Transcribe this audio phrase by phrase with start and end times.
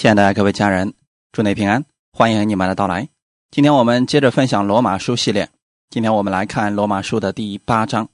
[0.00, 0.94] 亲爱的各位家人，
[1.30, 3.06] 祝你平安，欢迎你们的到来。
[3.50, 5.50] 今天我们接着分享罗马书系列，
[5.90, 8.08] 今天我们来看罗马书的第八章。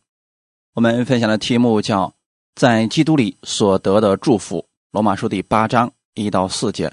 [0.75, 2.13] 我们分享的题目叫
[2.57, 4.67] “在基督里所得的祝福”。
[4.91, 6.93] 罗马书第八章一到四节，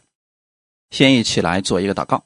[0.91, 2.23] 先一起来做一个祷告。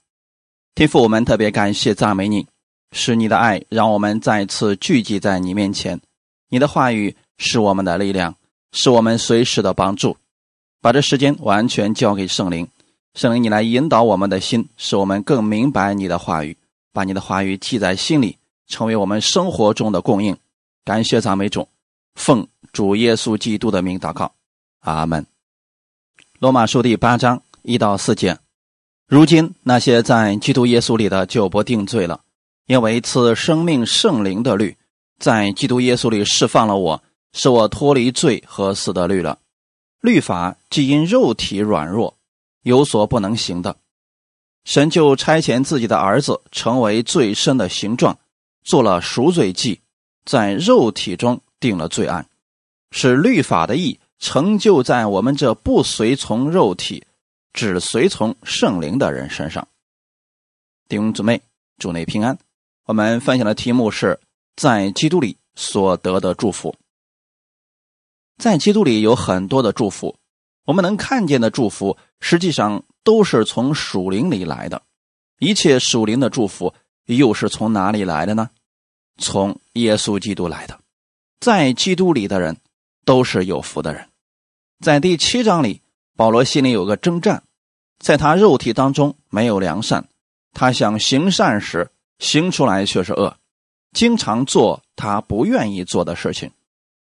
[0.75, 2.45] 天父，我们特别感谢赞美你，
[2.91, 6.02] 是你的爱让我们再次聚集在你面前。
[6.49, 8.36] 你的话语是我们的力量，
[8.73, 10.18] 是我们随时的帮助。
[10.82, 12.68] 把这时间完全交给圣灵，
[13.14, 16.55] 圣灵，你来引导我们的心，使我们更明白你的话语，
[16.94, 20.38] 把你的话语记在心里，成为我们生活中的供应。
[20.86, 21.67] 感谢赞美主，
[22.16, 24.31] 奉主耶稣基督的名祷告，
[24.81, 25.26] 阿门。
[26.40, 28.38] 罗马书第八章一到四节，
[29.08, 32.22] 如今那些在基督耶稣里的就不定罪了，
[32.67, 34.78] 因为赐生命圣灵的律
[35.20, 37.03] 在基督耶稣里释放了我，
[37.34, 39.39] 使我脱离罪和死的律了。
[40.02, 42.16] 律法既因肉体软弱
[42.62, 43.76] 有所不能行的，
[44.64, 48.17] 神就差遣自己的儿子成为最深的形状，
[48.64, 49.80] 做了赎罪祭，
[50.26, 52.28] 在肉体中定了罪案，
[52.92, 57.04] 使律法的义成就在我们这不随从肉体、
[57.54, 59.67] 只随从圣灵的人身上。
[60.88, 61.42] 弟兄姊妹，
[61.78, 62.38] 主内平安。
[62.86, 64.20] 我们分享的题目是
[64.56, 66.76] 在基督里所得的祝福。
[68.38, 70.16] 在基督里有很多的祝福，
[70.66, 74.81] 我们能看见的祝福，实际上都是从属灵里来的。
[75.39, 76.73] 一切属灵的祝福
[77.05, 78.49] 又是从哪里来的呢？
[79.17, 80.80] 从耶稣基督来的。
[81.39, 82.58] 在基督里的人
[83.05, 84.08] 都是有福的人。
[84.80, 85.81] 在第七章里，
[86.15, 87.43] 保罗心里有个征战，
[87.99, 90.08] 在他肉体当中没有良善，
[90.53, 93.38] 他想行善时行出来却是恶，
[93.93, 96.52] 经常做他不愿意做的事情。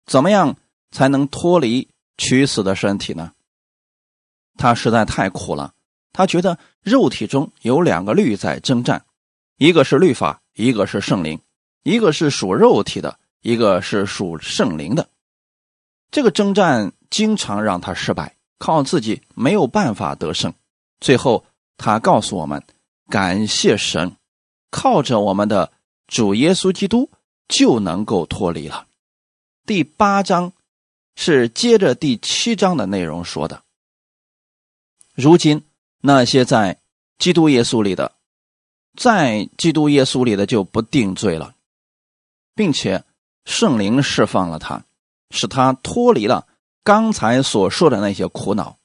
[0.07, 0.57] 怎么样？
[0.91, 3.33] 才能脱离屈死的身体呢？
[4.57, 5.75] 他实在太苦了。
[6.13, 9.05] 他觉得肉体中有两个律在征战，
[9.57, 11.39] 一个是律法，一个是圣灵；
[11.85, 15.09] 一个是属肉体的，一个是属圣灵的。
[16.11, 20.53] 这个征战经常让他失败，靠自己没有办法得胜。
[20.99, 21.45] 最后，
[21.77, 22.65] 他告诉我们：
[23.09, 24.17] 感谢神，
[24.71, 25.71] 靠着我们的
[26.09, 27.11] 主耶稣基督
[27.47, 28.89] 就能够脱离了。
[29.65, 30.53] 第八章。
[31.21, 33.65] 是接着第七章的内容说的。
[35.17, 35.65] 如今
[36.01, 36.79] 那些在
[37.19, 38.13] 基督耶稣里的，
[38.97, 41.57] 在基督耶稣里的就不定罪了，
[42.55, 43.03] 并且
[43.45, 44.85] 圣灵释放了他，
[45.33, 46.47] 使他脱离了
[46.85, 48.79] 刚才所说的那些苦恼，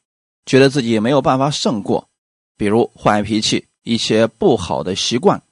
[0.44, 2.10] 觉得自己没有办法胜过，
[2.58, 5.44] 比如坏脾气、一些不好的习惯，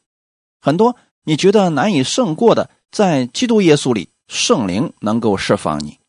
[0.59, 6.01] 很多你觉得难以胜过的，在基督耶稣里，圣灵能够释放你。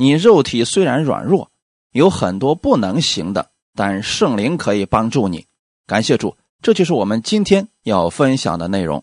[0.00, 1.50] 你肉体虽然软弱，
[1.90, 5.46] 有很多不能行的，但圣灵可以帮助你。
[5.88, 9.02] 感谢主，这就是我们今天要分享的内容。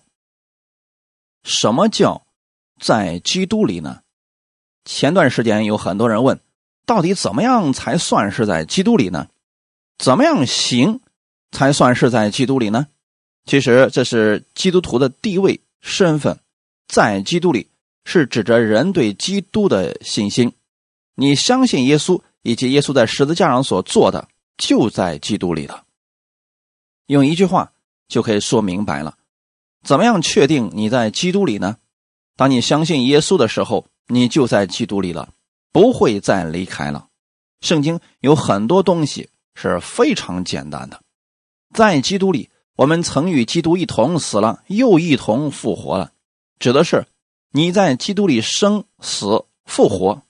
[1.44, 2.26] 什么叫
[2.80, 4.04] 在基督里呢？
[4.86, 6.40] 前段时间有很多人问，
[6.86, 9.28] 到底怎么样才算是在基督里呢？
[9.98, 11.02] 怎么样行
[11.52, 12.88] 才算是在基督里呢？
[13.44, 16.40] 其实这是基督徒的地位身份，
[16.88, 17.68] 在基督里
[18.06, 20.54] 是指着人对基督的信心。
[21.16, 24.28] 你相信耶稣以及耶稣在十字架上所做的，
[24.58, 25.84] 就在基督里了。
[27.08, 27.72] 用一句话
[28.08, 29.18] 就可以说明白了。
[29.84, 31.78] 怎么样确定你在基督里呢？
[32.36, 35.30] 当你相信耶稣的时候，你就在基督里了，
[35.72, 37.08] 不会再离开了。
[37.62, 41.02] 圣经有很多东西是非常简单的。
[41.74, 46.12] 在基督里，我们曾与基督一同死了，又一同复活了，
[46.60, 47.06] 指的是
[47.52, 50.24] 你在基督里生死复活。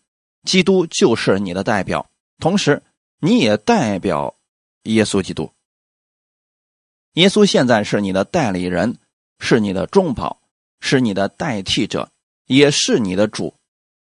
[0.46, 2.08] 基督就是你的代表，
[2.40, 2.84] 同时
[3.20, 4.36] 你也代表
[4.84, 5.52] 耶稣基督。
[7.14, 8.98] 耶稣现在是你的代理人，
[9.40, 10.40] 是你的中保，
[10.80, 12.12] 是你的代替者，
[12.46, 13.56] 也是你的主。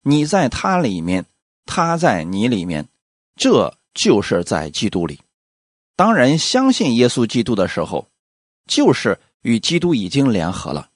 [0.02, 1.26] 你在他里面，
[1.66, 2.88] 他在你里面，
[3.36, 5.22] 这就是在基督里。
[5.96, 8.08] 当人相信耶稣基督的时候，
[8.66, 10.90] 就是与基督已经联合了，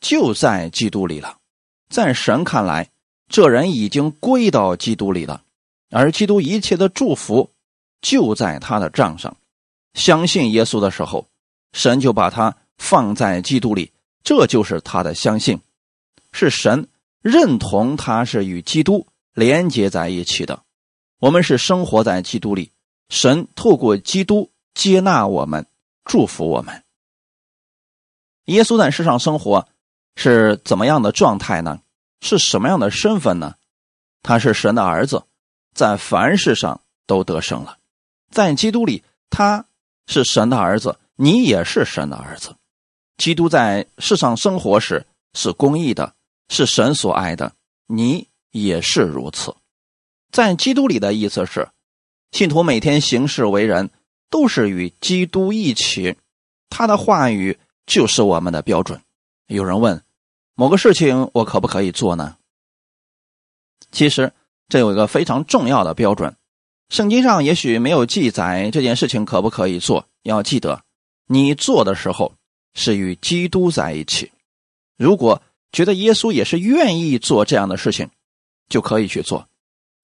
[0.00, 1.38] 就在基督里了。
[1.88, 2.90] 在神看来。
[3.32, 5.42] 这人已经归到基督里了，
[5.90, 7.50] 而基督一切的祝福
[8.02, 9.34] 就在他的账上。
[9.94, 11.26] 相信耶稣的时候，
[11.72, 13.90] 神就把他放在基督里，
[14.22, 15.58] 这就是他的相信，
[16.32, 16.86] 是神
[17.22, 20.62] 认同他是与基督连接在一起的。
[21.18, 22.70] 我们是生活在基督里，
[23.08, 25.66] 神透过基督接纳我们，
[26.04, 26.82] 祝福我们。
[28.44, 29.66] 耶稣在世上生活
[30.16, 31.80] 是怎么样的状态呢？
[32.22, 33.56] 是什么样的身份呢？
[34.22, 35.24] 他是神的儿子，
[35.74, 37.76] 在凡事上都得胜了。
[38.30, 39.66] 在基督里，他
[40.06, 42.56] 是神的儿子，你也是神的儿子。
[43.18, 45.04] 基督在世上生活时
[45.34, 46.14] 是公义的，
[46.48, 47.52] 是神所爱的，
[47.86, 49.54] 你也是如此。
[50.30, 51.68] 在基督里的意思是，
[52.30, 53.90] 信徒每天行事为人
[54.30, 56.16] 都是与基督一起，
[56.70, 59.02] 他的话语就是我们的标准。
[59.48, 60.02] 有人问，
[60.54, 62.36] 某个事情我可不可以做呢？
[63.90, 64.32] 其实
[64.68, 66.36] 这有一个非常重要的标准，
[66.88, 70.06] 圣经上也许没有记载这件事情可不可以做。
[70.22, 70.82] 要记得，
[71.26, 72.34] 你做的时候
[72.74, 74.30] 是与基督在一起。
[74.96, 78.10] 如果觉得耶稣也是愿意做这样的事情，
[78.68, 79.48] 就可以去做。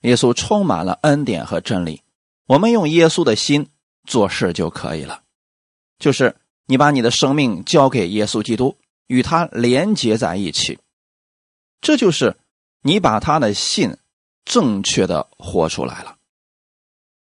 [0.03, 2.03] 耶稣充满了恩典和真理，
[2.47, 3.69] 我们用耶稣的心
[4.07, 5.23] 做事就可以了。
[5.99, 6.37] 就是
[6.67, 8.77] 你把你的生命交给耶稣基督，
[9.09, 10.79] 与他连接在一起，
[11.81, 12.37] 这就是。
[12.83, 13.97] 你把他的信
[14.45, 16.17] 正确的活出来了，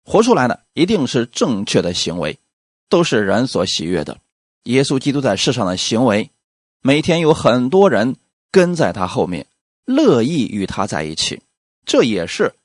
[0.05, 2.39] 活出来的一定是正确的行为，
[2.87, 4.17] 都是人所喜悦的。
[4.63, 6.31] 耶稣基督在世上的行为，
[6.81, 8.15] 每天有很多人
[8.49, 9.45] 跟在他后面，
[9.83, 11.41] 乐意与他在一起，
[11.85, 12.55] 这也是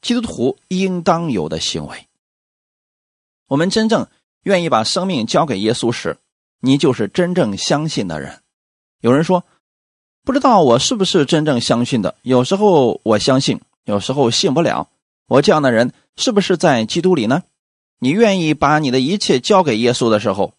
[0.00, 2.06] 基督徒应当有的行为。
[3.48, 4.06] 我们真正
[4.44, 6.16] 愿意把生命交给耶稣时，
[6.60, 8.40] 你就是真正相信的人。
[9.00, 9.44] 有人说。
[10.24, 12.16] 不知道我是不是真正相信的？
[12.22, 14.88] 有时候我相信，有时候信不了。
[15.28, 17.44] 我这样的人是不是在基督里呢？
[18.00, 20.54] 你愿意把你的一切交给耶稣的时候，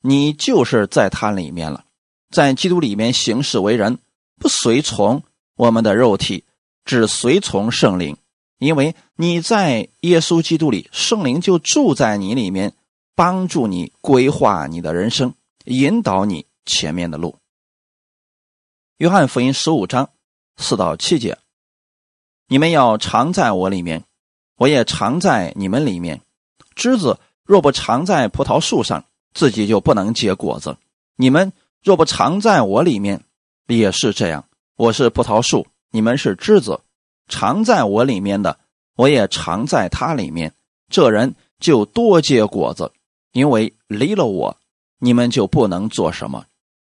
[0.00, 1.84] 你就是在他里面了，
[2.32, 3.98] 在基督里面行事为人，
[4.40, 5.22] 不随从
[5.54, 6.42] 我们的肉体，
[6.84, 8.16] 只随从圣灵。
[8.58, 12.72] 因为你在耶稣基督里，圣灵就住在你里面，
[13.14, 15.32] 帮助你规划你的人生，
[15.66, 17.36] 引导你前面的路。
[19.02, 20.10] 约翰福音十五章
[20.56, 21.36] 四到七节：
[22.46, 24.04] 你们要常在我里面，
[24.54, 26.20] 我也常在你们里面。
[26.76, 29.04] 枝子若不常在葡萄树上，
[29.34, 30.76] 自己就不能结果子。
[31.16, 31.52] 你们
[31.82, 33.24] 若不常在我里面，
[33.66, 34.44] 也是这样。
[34.76, 36.80] 我是葡萄树，你们是枝子。
[37.26, 38.56] 常在我里面的，
[38.94, 40.54] 我也常在他里面。
[40.88, 42.92] 这人就多结果子，
[43.32, 44.56] 因为离了我，
[45.00, 46.46] 你们就不能做什么。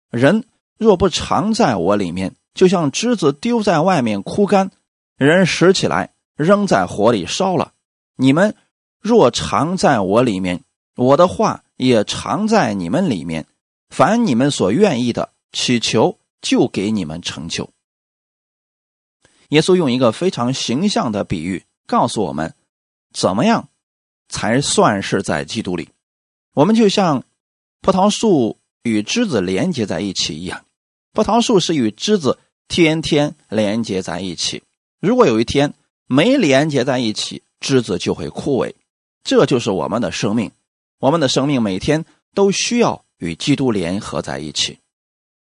[0.09, 0.43] 人。
[0.79, 4.71] 若不常在我里面，就像枝子丢在外面枯干，
[5.17, 7.73] 人拾起来扔在火里烧了。
[8.15, 8.55] 你们
[9.01, 10.63] 若常在我里面，
[10.95, 13.45] 我的话也常在你们里面。
[13.89, 17.69] 凡你们所愿意的，祈求就给你们成就。
[19.49, 22.55] 耶稣用一个非常形象的比喻告诉我们，
[23.11, 23.67] 怎么样
[24.29, 25.89] 才算是在基督里。
[26.53, 27.25] 我们就像
[27.81, 30.63] 葡萄树与枝子连接在一起一样。
[31.13, 34.63] 葡萄树是与枝子天天连接在一起，
[34.99, 35.73] 如果有一天
[36.07, 38.73] 没连接在一起，枝子就会枯萎。
[39.23, 40.51] 这就是我们的生命，
[40.99, 44.79] 我们的生命每天都需要与基督联合在一起。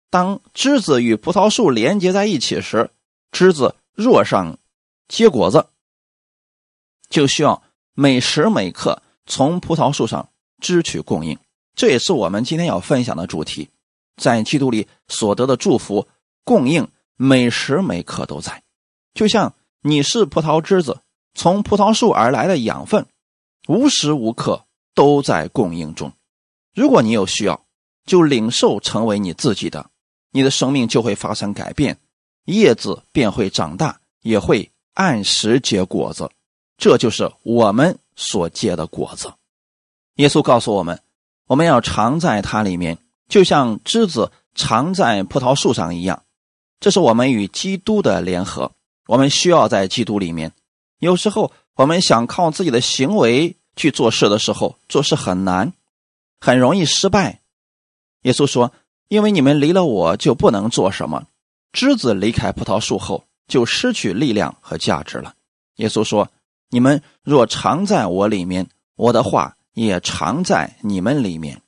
[0.09, 2.91] 当枝子与葡萄树连接在一起时，
[3.31, 4.59] 枝子若上
[5.07, 5.67] 结果子，
[7.09, 7.63] 就需要
[7.93, 10.29] 每时每刻从葡萄树上
[10.61, 11.37] 支取供应。
[11.75, 13.69] 这也是我们今天要分享的主题。
[14.15, 16.07] 在基督里所得的祝福
[16.43, 18.63] 供应，每时每刻都在，
[19.13, 20.99] 就像你是葡萄枝子，
[21.33, 23.05] 从葡萄树而来的养分，
[23.67, 26.11] 无时无刻都在供应中。
[26.73, 27.65] 如果你有需要，
[28.05, 29.89] 就领受成为你自己的，
[30.31, 31.97] 你的生命就会发生改变，
[32.45, 36.29] 叶子便会长大，也会按时结果子。
[36.77, 39.31] 这就是我们所结的果子。
[40.15, 41.01] 耶稣告诉我们，
[41.47, 42.97] 我们要常在它里面。
[43.33, 46.21] 就像枝子常在葡萄树上一样，
[46.79, 48.71] 这是我们与基督的联合。
[49.07, 50.51] 我们需要在基督里面。
[50.99, 55.73] 有时候我们想靠自己的行为去做事的时候，做事很难，
[56.39, 57.39] 很容易失败。
[58.21, 58.71] 耶稣说
[59.09, 61.25] ：“因为你们离了我，就不能做什么。
[61.71, 65.33] 枝子离开葡萄树后，就失去力量和价值了。”
[65.77, 66.29] 耶稣说
[66.69, 71.59] ：“你们若常在我里面，我的话也常在你们里面。”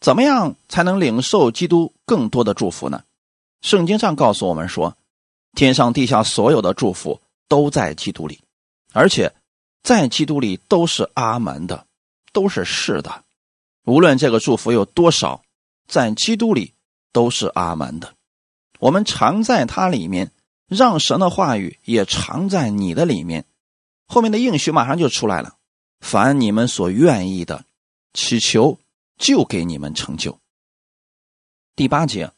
[0.00, 3.04] 怎么样才能领受基督更多的祝福呢？
[3.60, 4.96] 圣经上告诉我们说，
[5.54, 8.40] 天上地下所有的祝福都在基督里，
[8.94, 9.30] 而且
[9.82, 11.86] 在基督里都是阿门的，
[12.32, 13.24] 都是是的。
[13.84, 15.42] 无论这个祝福有多少，
[15.86, 16.72] 在基督里
[17.12, 18.14] 都是阿门的。
[18.78, 20.30] 我们常在它里面，
[20.66, 23.44] 让神的话语也常在你的里面。
[24.06, 25.56] 后面的应许马上就出来了：
[26.00, 27.64] 凡你们所愿意的，
[28.14, 28.78] 祈求。
[29.20, 30.40] 就给你们成就。
[31.76, 32.32] 第八节，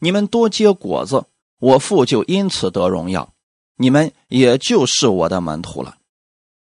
[0.00, 1.24] 你们多结果子，
[1.60, 3.32] 我父就因此得荣耀，
[3.76, 5.96] 你们也就是我的门徒了。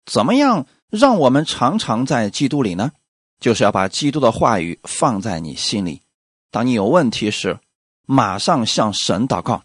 [0.06, 2.92] 怎么样让我们常常在基督里呢？
[3.38, 6.00] 就是要把基督的话语放在你心里。
[6.50, 7.58] 当你有问题时，
[8.06, 9.64] 马上向神祷告。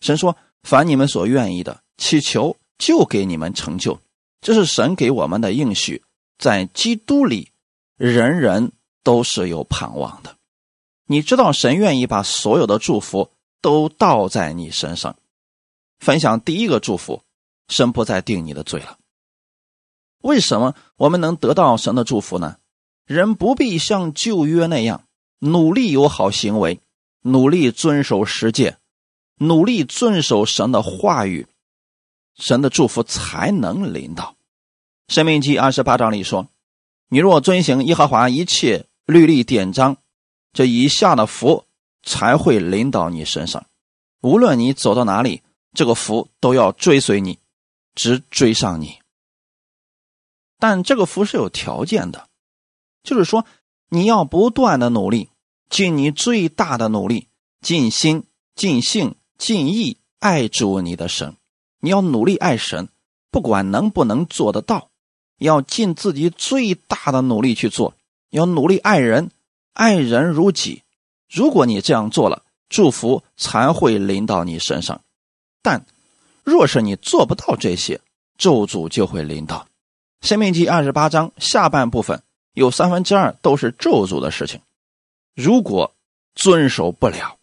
[0.00, 3.98] 神说：“凡你们所愿意的，祈求就给你们成就。”
[4.42, 6.02] 这是神给我们的应许，
[6.36, 7.50] 在基督里，
[7.96, 8.72] 人人
[9.04, 10.36] 都是有盼望的。
[11.06, 13.30] 你知道，神愿意把所有的祝福
[13.60, 15.16] 都倒在你身上。
[16.00, 17.22] 分享第一个祝福：
[17.68, 18.98] 神不再定你的罪了。
[20.22, 22.56] 为什么我们能得到神的祝福呢？
[23.04, 25.06] 人不必像旧约那样
[25.38, 26.80] 努力有好行为，
[27.20, 28.78] 努力遵守十诫，
[29.36, 31.46] 努力遵守神的话语。
[32.36, 34.36] 神的祝福才能临到。
[35.08, 36.48] 生命记二十八章里说
[37.08, 39.96] ：“你若遵行耶和华一切律例典章，
[40.52, 41.64] 这以下的福
[42.02, 43.66] 才会临到你身上。
[44.20, 45.42] 无论你走到哪里，
[45.72, 47.38] 这个福都要追随你，
[47.94, 48.98] 直追上你。
[50.58, 52.28] 但这个福是有条件的，
[53.02, 53.44] 就是说
[53.88, 55.28] 你要不断的努力，
[55.68, 57.28] 尽你最大的努力，
[57.60, 61.36] 尽心、尽性、尽意爱主你的神。”
[61.80, 62.88] 你要努力爱神，
[63.30, 64.88] 不管能不能做得到，
[65.36, 67.94] 要尽自己最大的努力去做。
[68.30, 69.30] 要努力爱人，
[69.72, 70.82] 爱人如己。
[71.30, 75.00] 如果你这样做了，祝福才会临到你身上。
[75.62, 75.84] 但
[76.42, 78.00] 若是你做不到这些，
[78.36, 79.66] 咒诅就会临到。
[80.20, 84.60] 生命记二十八章下半部分有三分之二都是咒诅的事情。
[85.34, 85.94] 如果
[86.34, 87.38] 遵守不了，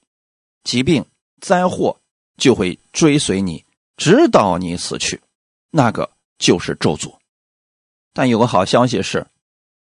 [0.64, 1.06] 疾病
[1.40, 1.98] 灾祸
[2.38, 3.66] 就会追随你。
[3.98, 5.22] 直到你死去，
[5.70, 6.10] 那个
[6.40, 7.14] 就是咒诅。
[8.14, 9.28] 但有个好消息是，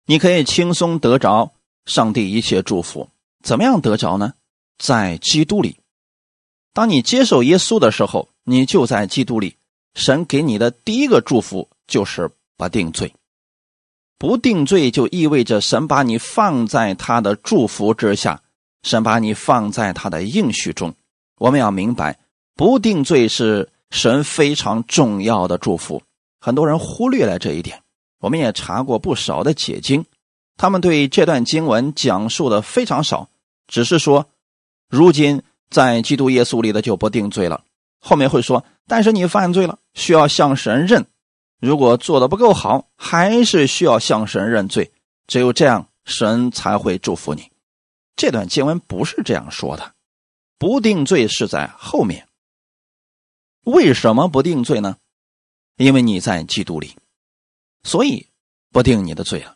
[0.08, 1.54] 你可以轻松得着
[1.86, 3.10] 上帝一切祝福。
[3.44, 4.34] 怎么样得着呢？
[4.80, 5.78] 在基督里。
[6.74, 9.58] 当你接受耶稣的时候，你就在基督里。
[9.94, 13.14] 神给你的第一个祝福就是不定罪。
[14.18, 18.42] 不定罪就意味着神把你放在他的祝福之下，
[18.82, 20.96] 神把你放在他的应许中。
[21.38, 22.18] 我们要明白，
[22.56, 23.70] 不定罪是。
[23.90, 26.04] 神非常重要的祝福，
[26.42, 27.82] 很多人忽略了这一点。
[28.20, 30.06] 我们也查过不少的解经，
[30.56, 33.30] 他们对这段经文讲述的非常少，
[33.68, 34.30] 只是说，
[34.90, 37.64] 如今在基督耶稣里的就不定罪了。
[38.00, 41.06] 后面会说，但是你犯罪了，需要向神认。
[41.60, 44.92] 如果做的不够好，还是需要向神认罪。
[45.28, 47.52] 只有这样，神才会祝福你。
[48.16, 49.94] 这段经文不是这样说的，
[50.58, 52.28] 不定罪是在后面。
[53.64, 54.98] 为什么不定罪呢？
[55.76, 56.96] 因为你在基督里，
[57.88, 58.28] 所以
[58.72, 59.56] 不定你的罪了。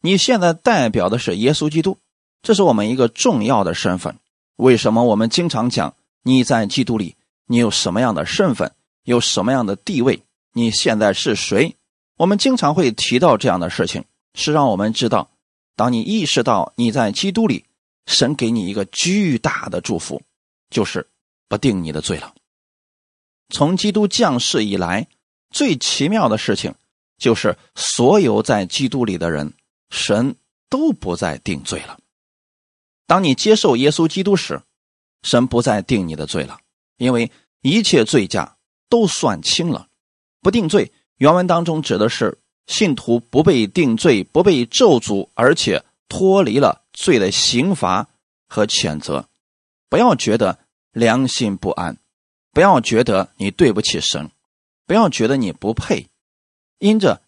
[0.00, 1.98] 你现在代表的是耶稣基督，
[2.42, 4.16] 这是我们一个重要的身份。
[4.54, 7.16] 为什么我们经常讲你在基督里，
[7.46, 10.22] 你有什么样的身份，有什么样的地位？
[10.52, 11.76] 你现在是谁？
[12.16, 14.04] 我们经常会提到这样的事情，
[14.34, 15.28] 是让我们知道，
[15.74, 17.64] 当你意识到你在基督里，
[18.06, 20.22] 神给你一个巨大的祝福，
[20.70, 21.08] 就是
[21.48, 22.32] 不定你的罪了。
[23.48, 25.08] 从基督降世以来，
[25.50, 26.74] 最奇妙的事情
[27.20, 29.52] 就是，所有在基督里的人，
[29.90, 30.34] 神
[30.68, 31.98] 都不再定罪了。
[33.06, 34.62] 当你接受耶稣基督时，
[35.22, 36.58] 神不再定你的罪了，
[36.96, 38.56] 因为一切罪价
[38.88, 39.86] 都算清了。
[40.40, 48.08] 不定罪，原文当中指的是信徒不被定罪、不被咒诅，而且脱离了罪的刑罚
[48.48, 49.28] 和谴责。
[49.88, 50.58] 不要觉得
[50.92, 51.98] 良心不安。
[52.52, 54.30] 不要觉得你对不起神，
[54.86, 56.08] 不要觉得你不配，
[56.80, 57.22] 因着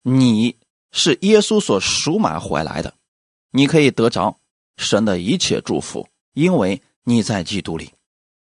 [0.00, 0.56] 你
[0.90, 2.94] 是耶稣所赎买回来的，
[3.50, 4.38] 你可以得着
[4.78, 7.92] 神的一切祝福，因为你在基督里，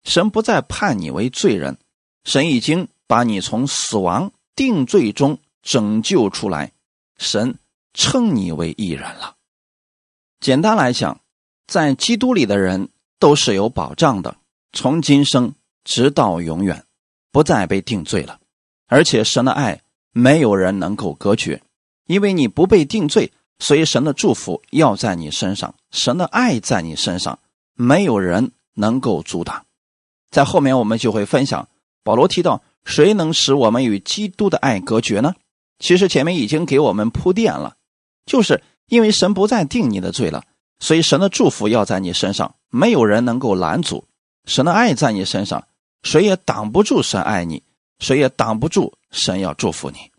[0.04, 1.78] 神不再判你为罪人，
[2.26, 6.74] 神已经把你从死亡定罪中拯救出来，
[7.18, 7.58] 神
[7.94, 9.38] 称你为义人了。
[10.42, 11.22] 简单来讲，
[11.68, 14.36] 在基督里的人都是有保障的，
[14.74, 15.56] 从今生。
[15.86, 16.86] 直到永远，
[17.32, 18.40] 不再被定罪了，
[18.88, 21.62] 而且神的爱没有人能够隔绝，
[22.06, 27.40] 因为你不被定罪，所以神的祝福要在你身上，神的爱在你身上，
[27.76, 29.66] 没有人能够阻挡。
[30.32, 31.68] 在后面我们就会分享，
[32.04, 35.36] 保罗提到谁能使我们与基督的爱隔绝呢？
[35.80, 37.76] 其实前面已经给我们铺垫了，
[38.26, 40.44] 就是因为神不再定你的罪了，
[40.80, 44.06] 所以神的祝福要在你身上，没有人能够拦阻，
[44.46, 45.66] 神的爱在你身上。
[46.02, 47.62] 谁也挡不住神爱你，
[48.00, 50.12] 谁也挡不住神要祝福你。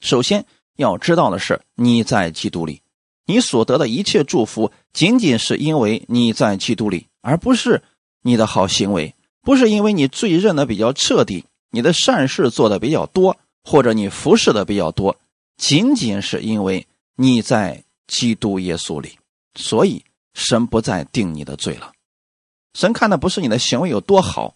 [0.00, 0.44] 首先
[0.76, 2.82] 要知道的是，你在基督里，
[3.24, 7.82] 你所得的一切祝福，仅仅是因为你在基督里，而不是
[8.22, 15.16] 你的好行为，不是因为你罪认的比较彻底，你的善事做的比较多，或者你服侍的比较多，
[15.56, 19.18] 仅仅是因为你在基督耶稣里，
[19.54, 20.04] 所以
[20.34, 21.92] 神不再定你的罪了。
[22.74, 24.54] 神看的不是你的行为有多好，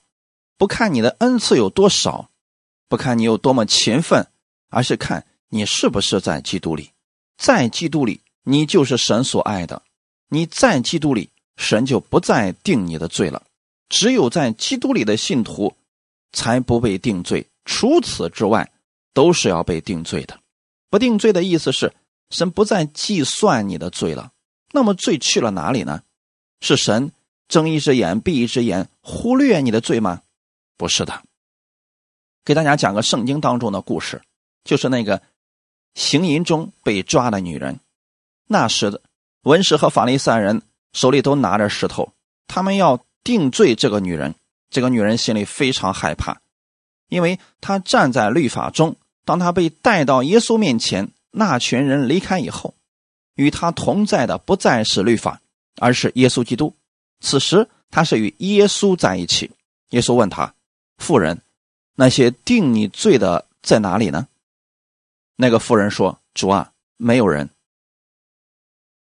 [0.57, 2.31] 不看你的恩赐有多少，
[2.93, 4.29] 不看你有多么勤奋，
[4.69, 6.91] 而是看你是不是在基督里。
[7.39, 9.81] 在基督里，你就是神所爱的；
[10.29, 13.45] 你在基督里，神就不再定你的罪了。
[13.89, 15.75] 只有在基督里的信徒，
[16.35, 17.47] 才不被定罪。
[17.65, 18.71] 除此之外，
[19.15, 20.39] 都是要被定罪的。
[20.91, 21.95] 不定罪的意思是，
[22.29, 24.33] 神不再计算你的罪了。
[24.71, 26.03] 那么罪去了哪里呢？
[26.61, 27.11] 是神
[27.49, 30.21] 睁一只眼闭一只眼，忽略你的罪吗？
[30.77, 31.23] 不是的。
[32.45, 34.23] 给大家讲个圣经当中的故事，
[34.65, 35.23] 就是那个
[35.95, 37.79] 行淫中被抓的女人。
[38.47, 39.01] 那时的
[39.43, 42.13] 文士和法利赛人手里都拿着石头，
[42.47, 44.35] 他们要定罪这个女人。
[44.71, 46.41] 这个女人心里非常害怕。
[47.09, 48.97] 因为她站在律法中，
[49.27, 52.75] 当她被带到耶稣面前，那群人离开以后，
[53.35, 55.43] 与他同在的不再是律法，
[55.77, 56.75] 而是耶稣基督。
[57.21, 59.51] 此时她是与耶稣在一起。
[59.91, 60.55] 耶稣问她
[60.97, 61.43] ：“妇人，
[62.03, 64.27] 那些定你罪的在哪里呢？”
[65.39, 67.49] 那个妇人说：“主啊，没有人。”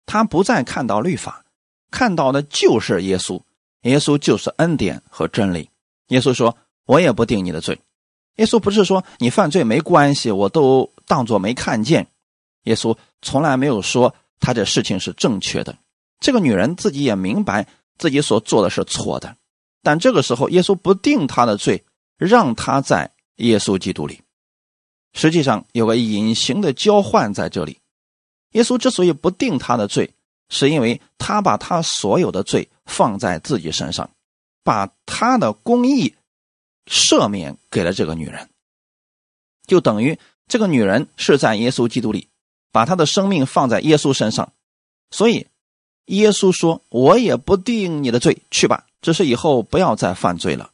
[0.06, 1.44] 他不再看到律法，
[1.90, 3.42] 看到的就是耶稣。
[3.82, 5.68] 耶稣就是恩典和真理。
[6.08, 7.80] 耶稣说：“我也不定你的罪。”
[8.38, 12.06] 耶稣不是说你犯罪没关系，我都当作没看见。
[12.66, 15.76] 耶稣从来没有说他这事情是正确的。
[16.20, 17.66] 这个女人自己也明白
[17.98, 19.36] 自己所做的是错的，
[19.82, 21.84] 但这个时候耶稣不定她的罪，
[22.16, 24.20] 让她在耶稣基督里。
[25.14, 27.78] 实际上有个隐形的交换在这里。
[28.52, 30.12] 耶稣之所以不定她的罪，
[30.48, 34.10] 是因为他把他所有的罪放在自己身上，
[34.62, 36.14] 把他的公义。
[36.88, 38.48] 赦免给了这个女人，
[39.66, 42.28] 就等于这个女人是在耶稣基督里，
[42.70, 44.52] 把她的生命放在耶稣身上，
[45.10, 45.48] 所以
[46.04, 50.70] 耶稣说：“我也不定你的罪，去吧，只是以后不要再犯罪了。”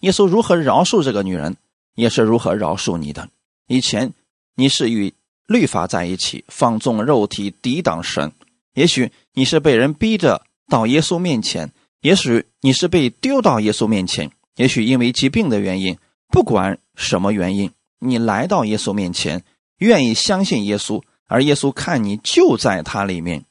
[0.00, 1.56] 耶稣如何饶恕这个女人，
[1.94, 3.28] 也是如何饶恕你的。
[3.66, 4.12] 以前
[4.56, 5.12] 你是与
[5.46, 8.30] 律法在一起，放纵肉体，抵挡神；
[8.74, 14.30] 也许你是被人逼着到耶稣面前，也许你是被丢到耶稣面前。
[14.56, 15.96] 也许因为疾病的原因，
[16.28, 19.42] 不管什么原因，你来到耶稣面前，
[19.78, 23.44] 愿意相信耶稣，而耶稣看你就在他里面，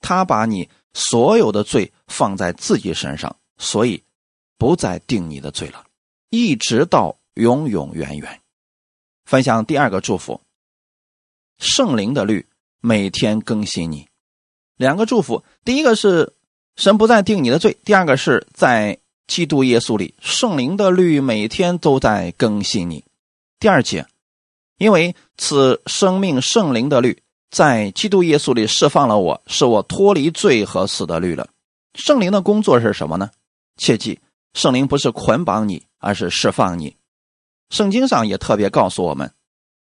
[0.00, 4.02] 他把你所有的罪放在自己身上，所以
[4.56, 5.83] 不再定你的罪了，
[6.34, 8.40] 一直到永永远远。
[9.24, 10.40] 分享第二个祝福：
[11.58, 12.46] 圣灵的律
[12.80, 14.08] 每天更新你。
[14.76, 16.34] 两个祝福，第一个是
[16.76, 18.98] 神不再定你的罪，第二个是在。
[19.26, 23.02] 基督耶稣里，圣灵的律每天都在更新你。
[23.58, 24.06] 第二节，
[24.76, 31.48] 因为此生命圣灵的律在基督耶稣里释放了我，使我脱离罪和死的律了。
[31.94, 33.30] 圣灵的工作是什么呢？
[33.78, 34.20] 切记，
[34.52, 36.96] 圣灵不是捆绑你，而是释放你。
[37.70, 39.32] 圣经上也特别告诉我们，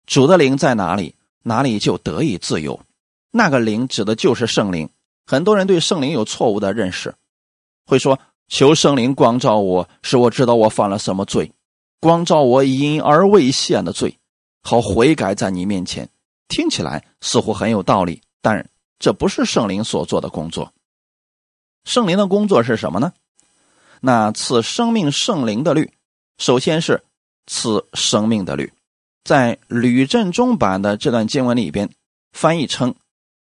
[0.05, 2.79] 主的灵在哪里，哪里就得以自由。
[3.31, 4.89] 那个灵指的就是圣灵。
[5.25, 7.15] 很多人对圣灵有错误的认识，
[7.85, 8.19] 会说。
[8.49, 11.51] 求圣灵光照我，使我知道我犯了什么罪，
[11.99, 14.17] 光照我隐而未现的罪，
[14.63, 16.09] 好悔改在你面前。
[16.47, 20.71] 听起来似乎很有道理，但这不是圣灵所做的工作。
[21.83, 23.11] 圣灵的工作是什么呢？
[23.99, 25.91] 那赐生命圣灵的律，
[26.37, 27.03] 首先是
[27.47, 28.71] 赐生命的律，
[29.23, 31.89] 在吕振中版的这段经文里边
[32.31, 32.93] 翻译成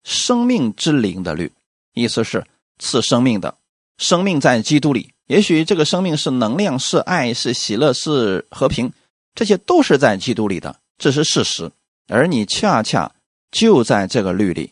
[0.04, 1.52] 生命之灵的律，
[1.94, 2.46] 意思是
[2.80, 3.56] 赐生命的。
[3.98, 8.92] 生命在基督里，也许这个生命是能量，是爱，是喜乐，是和平，
[9.36, 11.70] 这些都是在基督里的，这是事实。
[12.08, 13.12] 而你恰恰
[13.52, 14.72] 就在这个律里，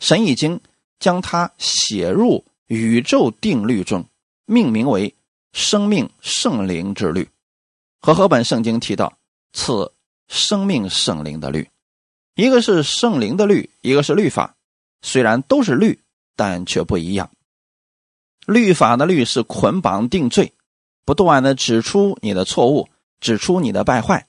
[0.00, 0.60] 神已经
[0.98, 4.04] 将它写入宇宙定律中，
[4.44, 5.14] 命名为
[5.52, 7.28] 生命圣灵之律。
[8.04, 9.14] 和合本圣经提到
[9.54, 9.90] 赐
[10.28, 11.70] 生命圣灵的律，
[12.34, 14.56] 一个是圣灵的律，一个是律法，
[15.00, 15.98] 虽然都是律，
[16.36, 17.30] 但却不一样。
[18.44, 20.52] 律法的律是捆绑定罪，
[21.06, 22.90] 不断的指出你的错误，
[23.20, 24.26] 指出你的败坏；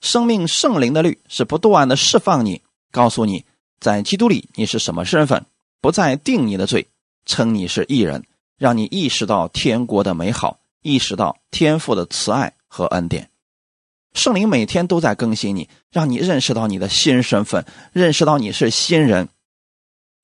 [0.00, 3.44] 生命圣灵的律是不断的释放你，告诉你
[3.80, 5.44] 在基督里你是什么身份，
[5.82, 6.88] 不再定你的罪，
[7.26, 8.24] 称你是义人，
[8.56, 13.30] 让你意识到天国的美好，意识到天父的慈爱和恩典。
[14.14, 19.28] 圣灵每天都在更新你，让你认识到你的新身份，认识到你是新人，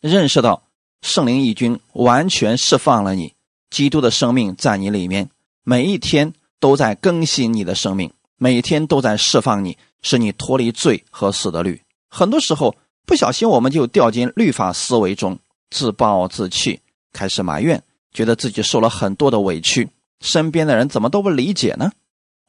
[0.00, 0.64] 认识到。
[1.00, 3.34] 圣灵义军完全释放了你，
[3.70, 5.30] 基督的生命在你里面，
[5.62, 11.80] 每一天都在更新你的生命，每天都在释放你，使你脱离罪和死的律。
[12.08, 15.38] 很多时候，不小心我们就掉进律法思维中，
[15.70, 16.80] 自暴自弃，
[17.12, 17.82] 开始埋怨，
[18.12, 19.88] 觉得自己受了很多的委屈，
[20.20, 21.92] 身边的人怎么都不理解呢？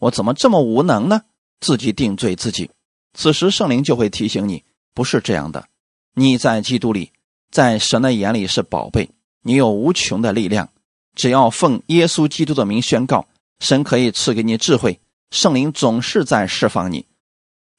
[0.01, 1.21] 我怎么这么无能呢？
[1.59, 2.71] 自己定罪自己。
[3.13, 4.63] 此时圣灵就会提醒你，
[4.95, 5.67] 不是这样的。
[6.15, 7.11] 你在基督里，
[7.51, 9.11] 在神的眼里是宝贝，
[9.43, 10.69] 你有无穷的力量。
[11.13, 13.27] 只要奉耶稣基督的名宣告，
[13.59, 14.99] 神可以赐给你智慧。
[15.29, 17.05] 圣灵总是在释放你，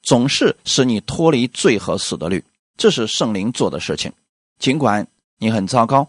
[0.01, 2.41] 总是使你脱离罪和死的律。
[2.77, 4.13] 这是圣灵做的事情。
[4.59, 5.05] 尽管
[5.39, 6.07] 你很糟糕，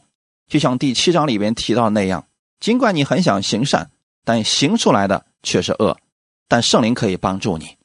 [0.48, 2.24] 就像第七章里边提到那样，
[2.60, 3.90] 尽管你很想行善，
[4.24, 5.98] 但行出来的却是恶。
[6.48, 7.76] 但圣灵可以帮助你，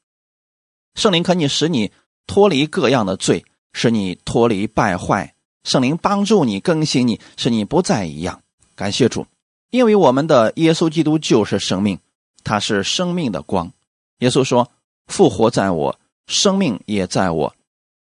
[0.96, 1.92] 圣灵可以使你
[2.28, 3.46] 脱离各样的罪。
[3.72, 8.42] 使你脱离败坏，圣灵帮助你更新你，使你不再一样。
[8.76, 9.28] 感谢主，
[9.70, 12.00] 因为我们的耶稣基督就是生命，
[12.44, 13.72] 他是生命的光。
[14.20, 14.72] 耶稣说
[15.06, 17.56] ：“复活在我，生命也在我。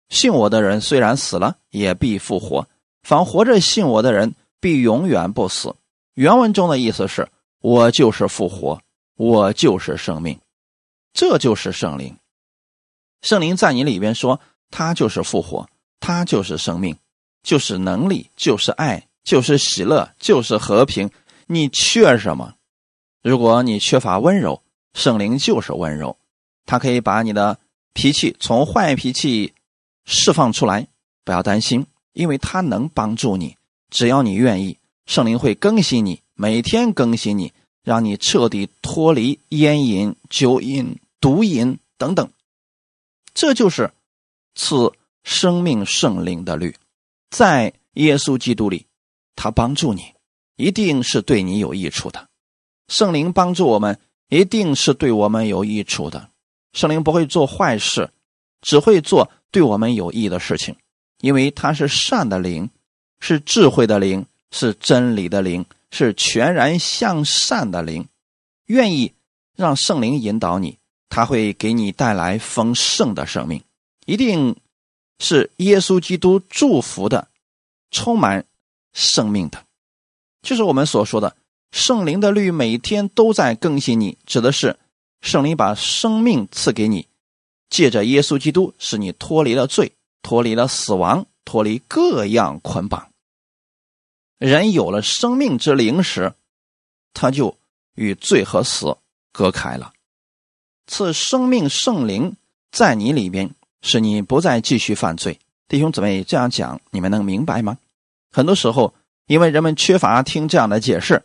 [0.08, 2.64] 信我的人虽然死了，也必复活；
[3.02, 5.76] 凡活着信我的人，必永远不死。”
[6.16, 7.28] 原文中的意思是
[7.60, 8.80] ：“我就是复活，
[9.20, 10.40] 我就是生命。”
[11.12, 12.16] 这就是圣灵。
[13.22, 14.40] 圣灵在你里边说。
[14.72, 16.96] 他就是复活，他就是生命，
[17.42, 21.10] 就是能力，就是爱，就是喜乐，就是和平。
[21.48, 22.54] 你缺什么？
[23.20, 24.62] 如果你缺乏温柔，
[24.94, 26.16] 圣灵就是温柔，
[26.66, 27.58] 他可以把你的
[27.92, 29.54] 脾气从坏脾气
[30.04, 30.86] 释放出来。
[31.24, 33.56] 不要担心，因为他能帮助你。
[33.90, 37.52] 只要你愿意，圣灵会更新你，每天更新你，
[37.82, 42.30] 让你彻底脱离烟瘾、酒瘾、毒瘾等等。
[43.34, 43.92] 这就是。
[44.56, 46.74] 赐生命圣灵的律，
[47.30, 48.84] 在耶稣基督里，
[49.36, 50.12] 他帮助你，
[50.56, 52.28] 一定是对你有益处的。
[52.88, 56.28] 圣灵帮助我们，一定是对我们有益处的。
[56.72, 58.10] 圣灵不会做坏事，
[58.60, 60.74] 只会做对我们有益的事情，
[61.20, 62.68] 因为他是善的灵，
[63.20, 68.08] 是智慧的灵，是真理的灵，是全然向善的灵。
[68.66, 69.12] 愿意
[69.56, 73.62] 让圣灵引导你，他会给你带来丰盛的生命。
[74.06, 74.56] 一定
[75.18, 77.28] 是耶稣基督祝福的，
[77.90, 78.44] 充满
[78.92, 79.64] 生命的，
[80.42, 81.36] 就是我们所说的
[81.72, 84.78] 圣灵的律，每天都在更新你，指的是
[85.20, 87.06] 圣灵把生命赐给你，
[87.68, 93.09] 借着耶稣基督使你脱离了罪，脱离了死亡，脱离各样捆绑。
[94.40, 96.34] 人有了生命之灵时，
[97.14, 97.56] 他就
[97.94, 98.96] 与罪和死
[99.30, 99.92] 隔开了。
[100.88, 102.34] 赐生命圣灵
[102.72, 103.54] 在你里边。
[103.82, 107.78] 使你不再继续犯罪，弟兄姊妹这样讲，你们能明白吗？
[108.30, 108.92] 很多时候，
[109.24, 111.22] 因为人们缺乏听这样的解释，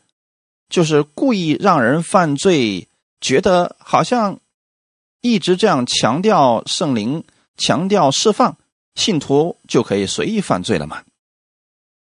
[0.70, 2.88] 就是故意让人犯罪，
[3.20, 4.40] 觉得好像
[5.20, 7.26] 一直这样强调圣灵，
[7.58, 8.56] 强调释放，
[8.96, 11.04] 信徒就可以随意犯罪了吗？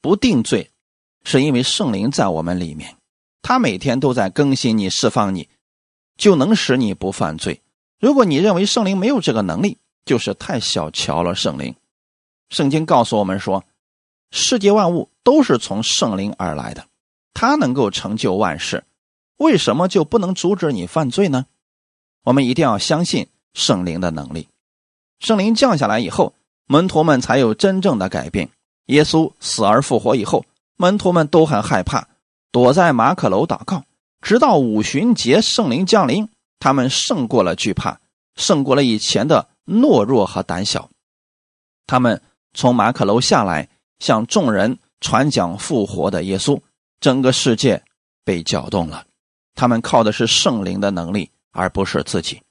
[0.00, 0.71] 不定罪，
[1.24, 2.96] 是因为圣灵在我们里面，
[3.42, 5.48] 他每天都在更新你、释放你，
[6.16, 7.61] 就能使你不犯罪。
[8.00, 11.74] 如果你认为圣灵没有这个能力，就是太小瞧了圣灵。
[12.50, 13.64] 圣经告诉我们说，
[14.30, 16.87] 世界万物都是从圣灵而来的，
[17.32, 18.85] 他能够成就万事。
[19.37, 21.46] 为什么就不能阻止你犯罪呢？
[22.24, 24.48] 我们一定要相信圣灵的能力。
[25.20, 26.35] 圣灵降下来以后，
[26.66, 28.50] 门徒们才有真正的改变。
[28.87, 30.44] 耶稣死而复活以后，
[30.76, 32.08] 门徒们都很害怕，
[32.50, 33.85] 躲在马可楼祷告。
[34.20, 38.00] 直到五旬节，圣灵降临，他们胜过了惧怕，
[38.37, 39.48] 胜过了以前的。
[39.64, 40.90] 懦弱和胆小，
[41.87, 42.20] 他们
[42.52, 43.68] 从马可楼下来，
[44.00, 46.61] 向众人传讲复活的耶稣，
[47.00, 47.80] 整个世界
[48.24, 49.06] 被搅动了。
[49.54, 52.42] 他们靠的是圣灵的能力，而不是自己。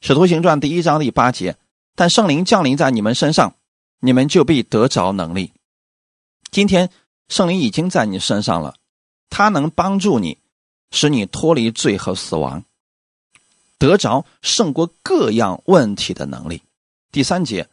[0.00, 1.54] 使徒行传第一章第八节，
[1.94, 3.54] 但圣灵降临在你们身上，
[4.00, 5.52] 你们就必得着能力。
[6.50, 6.88] 今天
[7.28, 8.76] 圣灵已经在你身上了，
[9.30, 10.38] 他能帮助你，
[10.90, 12.64] 使你脱离罪和死亡。
[13.78, 16.62] 得着胜过各样问题的能力。
[17.12, 17.68] 第三节，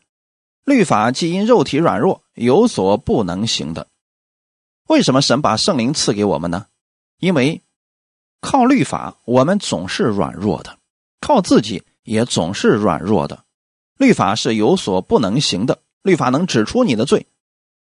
[0.64, 3.88] 律法既因肉体软弱有所不能行的，
[4.88, 6.68] 为什么神把圣灵赐给我们呢？
[7.20, 7.62] 因为
[8.40, 10.78] 靠律法我们总是软弱的，
[11.22, 13.44] 靠自己也总是软弱的。
[13.98, 17.26] 律法是有所不能行的，律法能指出你的罪，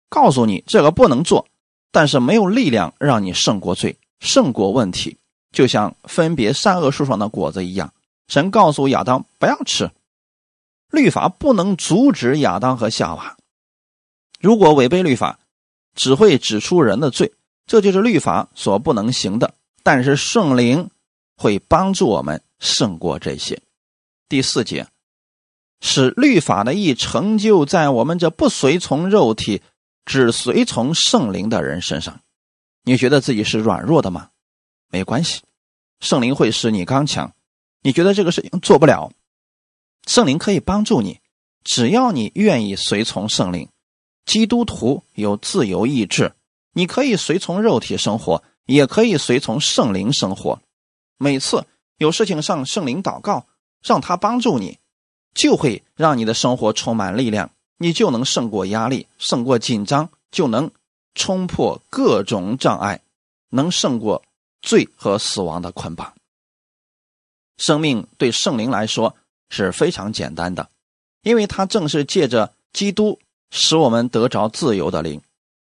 [0.10, 1.48] 告诉你这个不能做，
[1.92, 5.18] 但是没有力量让你胜过罪，胜过问题，
[5.52, 7.94] 就像分别善恶树上的果子一样。
[8.28, 9.90] 神告诉亚当不要吃，
[10.92, 13.38] 律法不能阻止亚当和夏娃。
[14.40, 15.40] 如果违背律法，
[15.96, 17.34] 只会指出人的罪，
[17.66, 19.54] 这就是律法所不能行的。
[19.82, 20.90] 但是圣灵
[21.36, 23.60] 会帮助我们胜过这些。
[24.28, 24.88] 第四节，
[25.82, 29.62] 使律法的义成就在我们这不随从肉体、
[30.06, 32.22] 只随从圣灵的人身上。
[32.84, 34.30] 你觉得自己是软弱的吗？
[34.90, 35.42] 没关系，
[36.00, 37.34] 圣灵会使你刚强。
[37.82, 39.12] 你觉得这个事情做不了，
[40.08, 41.20] 圣灵可以帮助你，
[41.64, 43.70] 只要你愿意随从圣灵。
[44.26, 46.34] 基督徒有自由意志，
[46.74, 50.62] 你可以随从肉体生活，也可以随从圣灵生活。
[51.18, 51.66] 每次
[51.98, 53.48] 有事情向圣灵祷告，
[53.82, 54.80] 让他帮助你，
[55.34, 60.70] 就会让你的生活充满力量，你就能胜过压力，胜过紧张，就能
[61.16, 63.02] 冲破各种障碍，
[63.50, 64.22] 能胜过
[64.62, 66.14] 罪和死亡的捆绑。
[67.58, 69.16] 生命对圣灵来说
[69.50, 70.70] 是非常简单的，
[71.24, 73.20] 因为他正是借着基督。
[73.52, 75.20] 使我们得着自由的灵，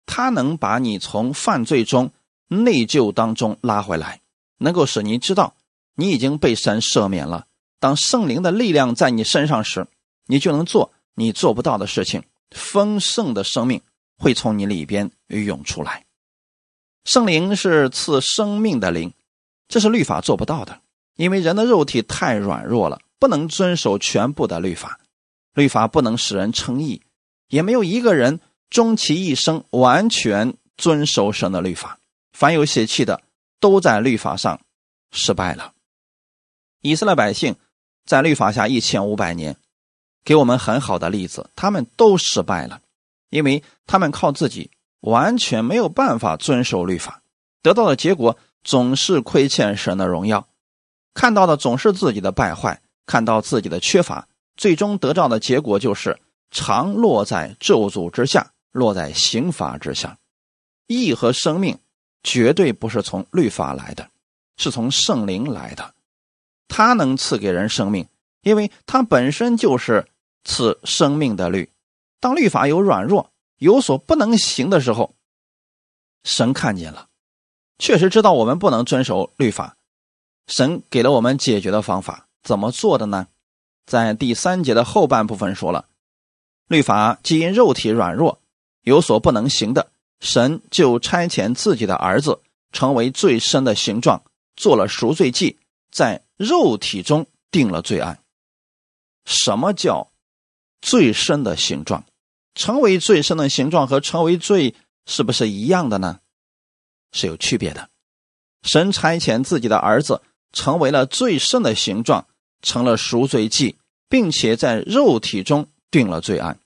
[0.05, 2.11] 它能把你从犯罪中、
[2.47, 4.21] 内疚当中拉回来，
[4.59, 5.53] 能够使你知道
[5.95, 7.45] 你已经被神赦免了。
[7.81, 9.85] 当圣灵的力量在你身上时，
[10.27, 12.23] 你就能做你做不到的事情。
[12.51, 13.81] 丰盛的生命
[14.17, 16.05] 会从你里边涌出来。
[17.03, 19.11] 圣灵是赐生命的灵，
[19.67, 20.79] 这是律法做不到的，
[21.15, 24.99] 因为人的肉体太软弱了，不能遵守全部的律法。
[25.53, 27.01] 律法不能使人称义。
[27.47, 31.99] 也没有一个人终其一生完全遵守神的律法，
[32.31, 33.21] 凡有血气的
[33.59, 34.61] 都在律法上
[35.11, 35.73] 失败了。
[36.81, 37.55] 以色列百姓
[38.05, 39.57] 在律法下一千五百年，
[40.23, 42.81] 给我们很好的例子，他们都失败了，
[43.29, 47.21] 因为他们靠自己完全没有办法遵守律法，
[47.61, 50.47] 得到的结果总是亏欠神的荣耀，
[51.13, 56.19] 看到的总是自己的败坏，看到自己的缺乏，最终得到的结果就是。
[56.55, 60.19] 常落在咒诅之下，落在刑罚之下。
[60.85, 61.79] 义和生命
[62.21, 64.07] 绝对不是从律法来的，
[64.57, 65.95] 是从圣灵来的。
[66.67, 68.07] 他能赐给人生命，
[68.43, 70.07] 因为他本身就是
[70.43, 71.69] 赐生命的律。
[72.19, 75.13] 当律法有软弱、有所不能行的时候，
[76.23, 77.09] 神看见了，
[77.77, 79.77] 确实知道我们不能遵守律法。
[80.47, 83.27] 神给了我们解决的方法，怎么做的呢？
[83.85, 85.85] 在第三节的后半部分说了。
[86.67, 88.41] 律法既因肉体软弱
[88.81, 94.23] 有所不能行的，神就差遣自己的儿子成为最深的形状，
[94.55, 95.59] 做了赎罪祭，
[95.91, 98.19] 在肉体中定了罪案。
[99.25, 100.11] 什么叫
[100.83, 102.03] 最深的形状？
[102.55, 106.19] 成为最深的形状和成为罪是不是一样的呢？
[107.11, 107.89] 是有区别的。
[108.63, 112.27] 神差遣自己的儿子成为了最深的形状，
[112.61, 113.77] 成了赎罪祭，
[114.09, 115.69] 并且在肉体中。
[115.93, 116.57] 定了罪案，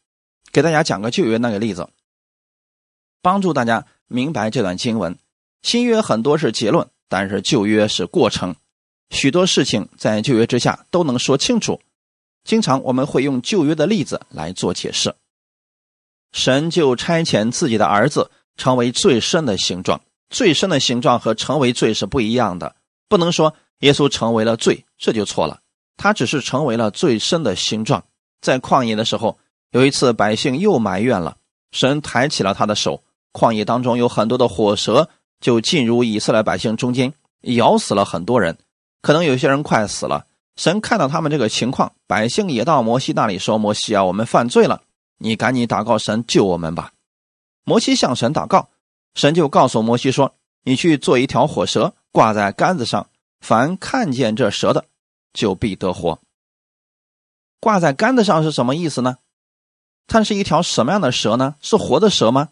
[0.54, 1.90] 给大家讲个旧约那个例子，
[3.22, 5.20] 帮助大家明白这段经文。
[5.62, 8.56] 新约很多是结论，但是旧约是过程，
[9.10, 11.82] 许多事情在旧约之下都能说清楚。
[12.48, 15.14] 经常我们会用旧约的例子来做解释。
[16.32, 22.76] 神就差遣自己的儿子成为最深的形状，最深的形状和成为罪是不一样的，
[23.10, 25.60] 不能说耶稣成为了罪，这就错了。
[25.98, 28.06] 他只是成为了最深的形状。
[28.40, 29.38] 在旷野的时候，
[29.72, 31.36] 有一次百姓又埋怨了，
[31.72, 35.10] 神抬起了他的手，旷野当中有很多的火蛇
[35.42, 38.58] 就进入以色列百姓中间，咬死了很多人，
[39.02, 40.26] 可能有些人快死了。
[40.58, 44.82] 神看到他们这个情况，百姓也到摩西那里说：“摩西啊，我们犯罪了，
[45.20, 46.92] 你赶紧祷告神救我们吧。”
[47.64, 48.70] 摩西向神祷告，
[49.14, 53.08] 神就告诉摩西说：“你去做一条火蛇，挂在杆子上，
[53.40, 54.86] 凡看见这蛇的，
[55.32, 56.20] 就必得活。”
[57.62, 59.18] 挂在杆子上是什么意思呢？
[60.08, 61.56] 它是一条什么样的蛇呢？
[61.62, 62.50] 是活的蛇吗？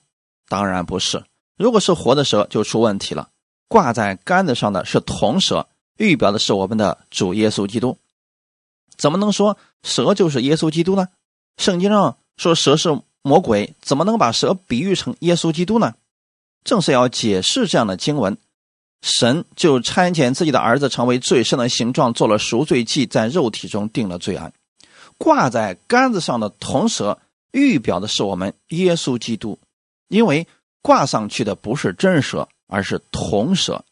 [0.47, 1.23] 当然不是。
[1.57, 3.29] 如果是活的蛇，就出问题了。
[3.67, 7.97] 挂在杆子上的是铜蛇，预表的是我们的主耶稣基督。
[8.97, 11.09] 怎么能说蛇就是耶稣基督呢？
[11.57, 15.95] 圣经上说蛇是魔鬼，怎么能把蛇比喻成耶稣基督呢？
[16.63, 18.37] 正是要解释这样的经文，
[19.01, 24.51] 神就差遣自己的儿子成为最深的形状，做了赎罪祭，在肉体中定了罪案。
[25.17, 27.19] 挂在杆子上的铜蛇，
[27.51, 29.57] 预表的是我们耶稣基督，
[30.07, 30.47] 因为
[30.81, 33.85] 挂上去的不是真蛇，而是铜蛇。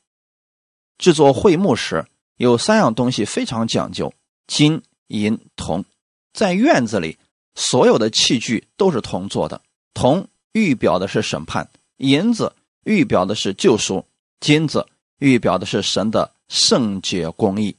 [1.04, 2.06] 制作会幕时
[2.38, 4.14] 有三样东西非常讲究：
[4.48, 5.84] 金、银、铜。
[6.32, 7.18] 在院子里，
[7.56, 9.62] 所有的器具都是铜做的。
[9.94, 14.06] 铜预表的是审判，银子预表的是救赎，
[14.40, 14.88] 金子
[15.20, 17.76] 预表的是神的圣洁公义。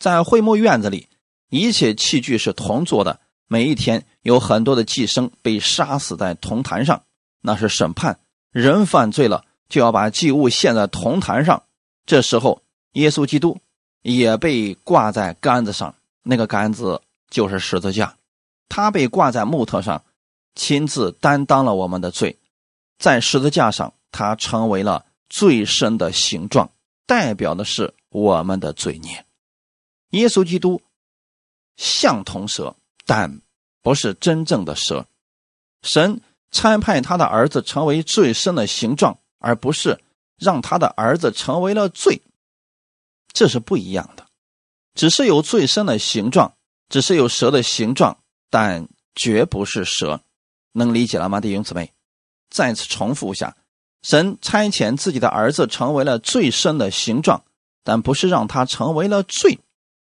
[0.00, 1.06] 在会幕院子里。
[1.50, 3.20] 一切器具是铜做的。
[3.46, 7.04] 每一天有很多的寄生被杀死在铜坛上，
[7.42, 8.18] 那是审判
[8.50, 11.62] 人犯罪了，就要把祭物献在铜坛上。
[12.06, 13.58] 这时候，耶稣基督
[14.02, 18.16] 也被挂在杆子上，那个杆子就是十字架，
[18.68, 20.04] 他被挂在木头上，
[20.54, 22.38] 亲自担当了我们的罪，
[22.98, 26.70] 在十字架上，他成为了最深的形状，
[27.06, 29.24] 代表的是我们的罪孽。
[30.10, 30.80] 耶稣基督
[31.76, 33.40] 像铜蛇，但
[33.82, 35.04] 不是真正的蛇。
[35.82, 36.20] 神
[36.52, 40.00] 差派他的儿子成为最深的形状，而不是
[40.38, 42.22] 让他的儿子成为了罪，
[43.32, 44.26] 这是不一样的。
[44.94, 46.54] 只是有最深的形状，
[46.88, 48.18] 只是有蛇的形状，
[48.50, 50.20] 但绝不是蛇。
[50.72, 51.92] 能理解了吗，弟兄姊妹？
[52.50, 53.56] 再次重复一下：
[54.02, 57.44] 神差遣自己的儿子成为了最深的形状，
[57.82, 59.58] 但不是让他成为了罪。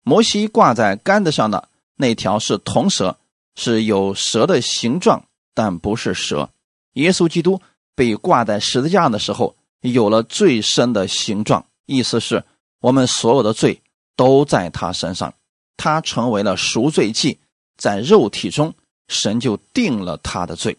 [0.03, 3.19] 摩西挂在杆子上的那条是铜蛇，
[3.55, 6.49] 是有蛇的形状，但不是蛇。
[6.93, 7.61] 耶稣基督
[7.93, 12.43] 被挂在十字架的时候，有了最深的形状，意思是
[12.79, 13.81] 我们所有的罪。
[14.17, 15.33] 都在他身上，
[15.77, 17.39] 他成为了赎罪祭，
[17.75, 18.71] 在肉体中，
[19.07, 20.77] 神就定了他的罪。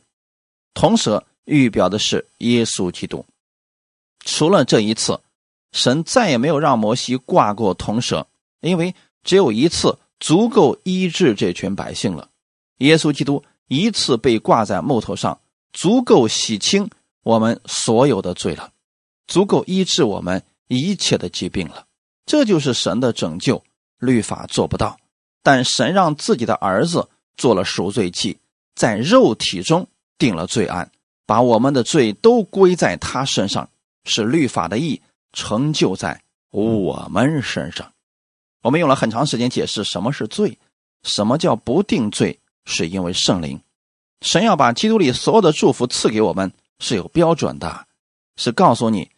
[0.75, 3.25] 铜蛇预表的是耶稣基督。
[4.25, 5.19] 除了这一次，
[5.73, 8.29] 神再也没有让摩西挂过铜蛇，
[8.61, 12.29] 因为只有一次足够医治这群百姓了。
[12.79, 15.41] 耶稣基督一次被挂在木头上，
[15.73, 16.89] 足够洗清
[17.25, 18.72] 我们所有的罪了，
[19.33, 21.87] 足够医治我们一切的疾病了。
[22.27, 23.65] 这就是神的拯救，
[23.97, 24.99] 律法做不到，
[25.43, 28.39] 但神让自己的儿子做了赎罪祭，
[28.75, 30.93] 在肉体中定了罪案，
[31.25, 33.71] 把我们的罪都归在他身上，
[34.05, 35.01] 使律法的义
[35.33, 37.91] 成就在我们身上。
[38.61, 40.59] 我们用了很长时间解释什么是罪，
[41.05, 43.59] 什么叫不定罪，是因为圣灵，
[44.21, 47.87] 神要把基督里所有的祝福赐给我们是有标准的，
[48.37, 49.11] 是告诉你，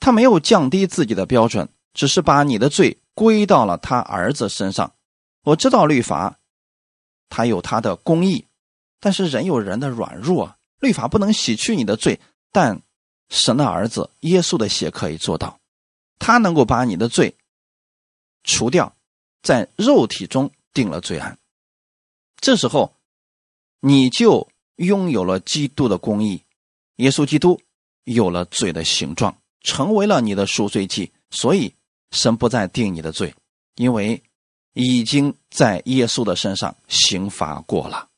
[0.00, 1.68] 他没有降低自己的标准。
[1.94, 4.94] 只是把你的罪归到了他儿子身上。
[5.42, 6.38] 我知道律法，
[7.28, 8.46] 他有他的公义，
[9.00, 12.20] 但是人有人的软弱，律法不能洗去你的罪。
[12.52, 12.80] 但
[13.30, 15.58] 神的儿子耶稣的血可以做到，
[16.20, 17.34] 他能够把你的罪
[18.44, 18.94] 除掉，
[19.42, 21.36] 在肉体中定了罪案。
[22.40, 22.94] 这时候，
[23.80, 26.44] 你就拥有了基督的公义，
[26.96, 27.60] 耶稣基督
[28.04, 29.36] 有了罪的形状，
[29.68, 31.74] 成为了你的赎罪祭，所以。
[32.10, 33.34] 神不再定你的罪，
[33.76, 34.22] 因为
[34.72, 38.08] 已经在耶稣的身上刑罚过了。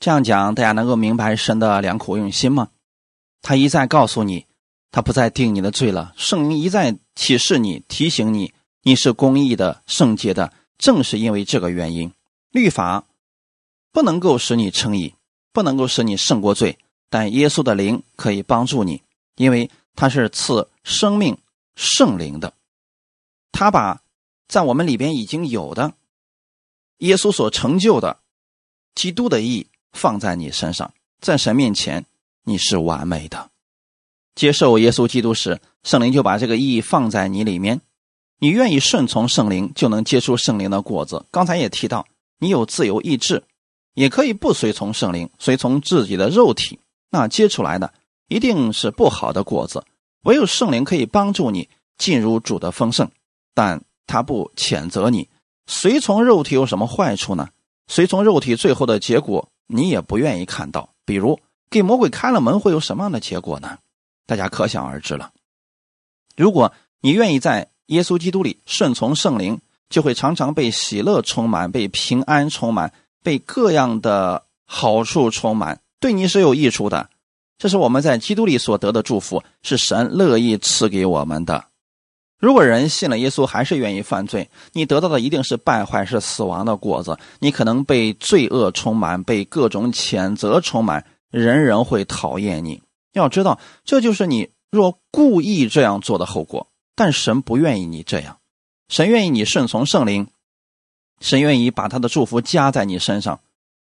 [0.00, 2.70] 这样讲，大家能够明白神的良苦用心吗？
[3.42, 4.46] 他一再告诉你，
[4.90, 6.14] 他不再定你的罪了。
[6.16, 10.50] 圣灵一再启示你，提醒你，你是公义的、圣洁的。
[10.78, 12.10] 正是因为这个原因，
[12.50, 13.04] 律法
[13.92, 15.12] 不能够使你称义，
[15.52, 16.78] 不能够使你胜过罪，
[17.10, 19.02] 但耶稣的灵可以帮助你，
[19.36, 21.36] 因为他是赐生命
[21.76, 22.54] 圣灵的。
[23.52, 24.02] 他把
[24.48, 25.92] 在我们里边已经有的
[26.98, 28.20] 耶稣所成就的
[28.94, 32.06] 基督的意义放在你身上，在神面前
[32.44, 33.50] 你是完美的。
[34.34, 37.82] 接受耶稣基督时，圣灵就把这个意义放在你里面。
[38.38, 41.26] 你愿意顺从圣灵，就能结出圣灵的果子。
[41.30, 42.06] 刚才也提到，
[42.38, 43.44] 你有自由意志，
[43.92, 46.78] 也可以不随从圣灵，随从自己的肉体，
[47.10, 47.92] 那结出来的
[48.28, 49.84] 一定是不好的果子。
[50.22, 53.10] 唯有圣灵可以帮助你进入主的丰盛。
[53.54, 55.28] 但他不谴责你，
[55.66, 57.48] 随从肉体有什么坏处呢？
[57.86, 60.90] 随从肉体最后的结果，你也不愿意看到。
[61.04, 63.78] 比如给魔鬼开了门，会有什么样的结果呢？
[64.26, 65.32] 大家可想而知了。
[66.36, 77.08] 如果你愿意在耶稣基督里顺从圣灵，就会常常被喜乐充满，被平安充满，被各样的好处充满，对你是有益处的。
[77.58, 81.64] 这是我们在基督里所得的祝福，是神乐意赐给我们的。
[82.38, 87.18] 如果人信了耶稣还是愿意犯罪，你得到的一定是败坏、是死亡的果子。
[87.40, 92.80] 你可能被罪恶充满，被各种谴责充满，人人会讨厌你。
[93.12, 96.68] 要知道，这就是你若故意这样做的后果。
[96.94, 98.38] 但神不愿意你这样，
[98.88, 100.28] 神愿意你顺从圣灵，
[101.20, 103.40] 神愿意把他的祝福加在你身上。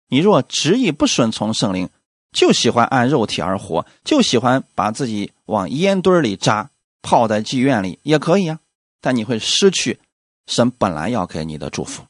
[0.09, 1.89] 你若执意不顺从圣灵，
[2.33, 6.71] 就喜欢按肉体而活，就喜欢把自己往烟堆里扎。
[7.03, 8.59] 泡在妓院里也可以啊，
[9.01, 9.99] 但你会失去
[10.47, 12.03] 神本来要给你的祝福。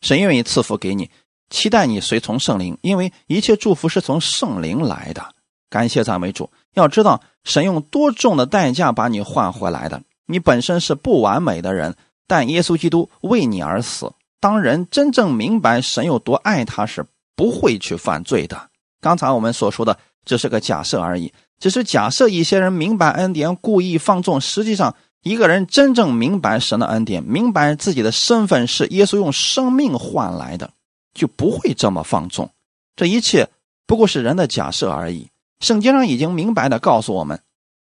[0.00, 1.10] 神愿意赐福给你，
[1.50, 5.34] 期待你随从圣灵，因为一切祝福是从圣灵来的。
[5.68, 6.48] 感谢赞美主！
[6.72, 10.02] 要知道，神用多重的代价把你换回来的。
[10.24, 11.94] 你本身是不完美的人，
[12.26, 14.12] 但耶稣基督为你而死。
[14.40, 17.04] 当人真正明白神有多爱他时，
[17.36, 18.70] 不会去犯罪的。
[19.02, 21.30] 刚才我们所说的只是个假设而已。
[21.58, 24.40] 只是假设一些人明白恩典，故意放纵。
[24.40, 30.72] 实际上，一个人真正明白神的恩典，明白自己的身份是耶稣用生命换来的，
[31.14, 32.50] 就不会这么放纵。
[32.96, 33.48] 这一切
[33.86, 35.28] 不过是人的假设而已。
[35.60, 37.40] 圣经上已经明白的告诉我们，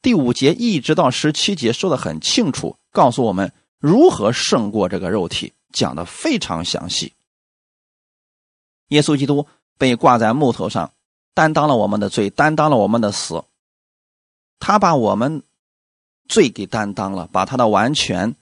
[0.01, 7.13] 第五节一直到十七节说的很清楚，告诉我们如何胜过这个肉体，讲的非常详细。
[8.87, 9.45] 耶稣基督
[9.77, 10.91] 被挂在木头上，
[11.39, 13.41] 担当了我们的罪，担当了我们的死。
[14.59, 15.41] 他把我们
[16.27, 18.35] 罪给担当了，把他的完全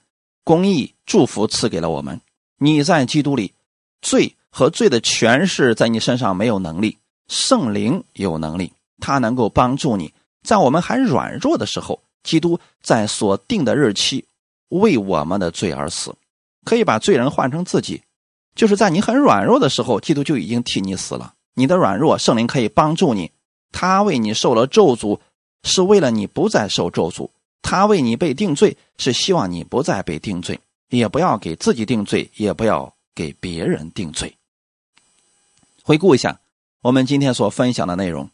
[0.43, 2.19] 公义祝福赐给了我们。
[2.57, 3.53] 你在基督里，
[4.01, 10.11] 罪和罪的权势在你身上没有能力，圣灵有能力，他能够帮助你。
[10.41, 14.25] 在我们还软弱的时候，基督在所定的日期
[14.69, 16.15] 为我们的罪而死，
[16.65, 18.01] 可以把罪人换成自己。
[18.55, 21.35] 就是在你很软弱的时候，基督就已经替你死了。
[21.59, 23.31] 你的软弱，圣灵可以帮助你。
[23.71, 25.19] 他为你受了咒诅，
[25.63, 27.31] 是为了你不再受咒诅；
[27.63, 30.59] 他为你被定罪，是希望你不再被定罪。
[30.89, 34.37] 也不要给自己定罪，也不要给别人定罪。
[35.81, 36.39] 回顾一下
[36.83, 38.29] 我们今天所分享的内容：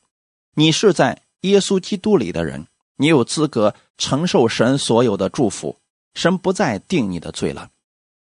[0.55, 2.67] 你是在耶稣基督里的人，
[2.97, 5.77] 你有资格承受神所有的祝福。
[6.13, 7.71] 神不再定你的罪了，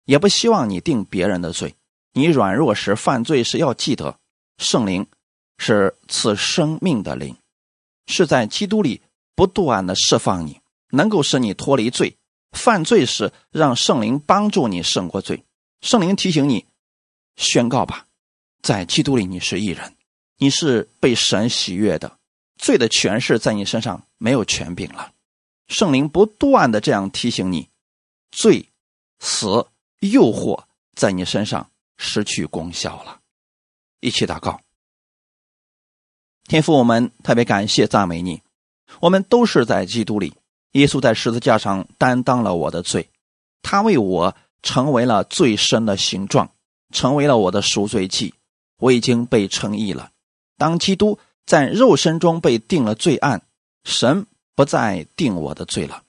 [0.06, 1.76] 也不希望你定别人的罪。
[2.14, 4.18] 你软弱时犯罪时，要记得
[4.58, 5.06] 圣灵
[5.58, 7.36] 是赐生命的灵，
[8.08, 9.02] 是在基督里
[9.36, 12.18] 不断的释放你，能够使你脱离罪。
[12.52, 15.44] 犯罪时，让圣灵帮助你胜过罪。
[15.82, 16.66] 圣灵提醒你，
[17.36, 18.08] 宣告吧，
[18.62, 19.96] 在基督里你是一人，
[20.38, 22.18] 你是被神喜悦的，
[22.58, 25.12] 罪的权势在你身上没有权柄了。
[25.68, 27.70] 圣灵不断的这样提醒你，
[28.32, 28.70] 罪、
[29.20, 29.68] 死、
[30.00, 30.64] 诱惑
[30.96, 31.70] 在你身上。
[31.98, 33.22] 失去功效了，
[34.00, 34.60] 一起祷告。
[36.48, 38.42] 天父，我们特别感谢赞美你。
[39.00, 40.34] 我们都是在基督里，
[40.74, 43.10] 耶稣在十字架上担当了我的罪，
[43.62, 46.52] 他为我成为了最深的形状，
[46.92, 48.34] 成为了我的赎罪祭。
[48.78, 50.12] 我已经被称义了。
[50.58, 53.42] 当基督在肉身中被定了罪案，
[53.84, 56.04] 神不再定我的罪了。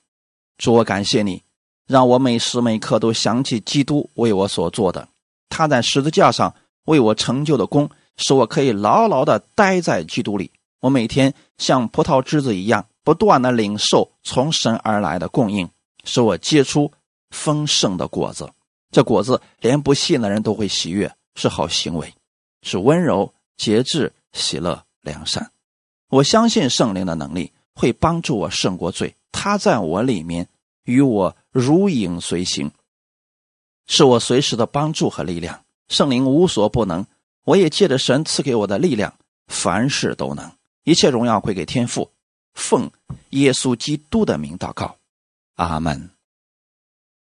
[0.57, 1.41] 主，我感谢你，
[1.87, 5.07] 让我每时每刻都想起基督为我所做的。
[5.49, 6.53] 他在十字架上
[6.87, 10.51] 为我成就的功，使我可以牢牢的待在基督里。
[10.81, 15.69] 我每天像葡萄枝子一样，不断的领受从神而来的供应，
[16.03, 16.91] 使我结出
[17.29, 18.49] 丰盛的果子。
[18.91, 22.13] 这果子连不信的人都会喜悦，是好行为，
[22.61, 25.51] 是温柔、节制、喜乐、良善。
[26.09, 30.47] 我相信圣灵的能力会帮助我胜过罪，他在我里面
[30.85, 32.71] 与我如影随形。
[33.87, 37.05] 是我随时的帮助和力量，圣灵无所不能，
[37.43, 39.13] 我也借着神赐给我的力量，
[39.47, 40.51] 凡事都能，
[40.83, 42.11] 一切荣耀归给天父，
[42.53, 42.91] 奉
[43.29, 44.97] 耶稣基督的名祷告，
[45.55, 46.16] 阿门。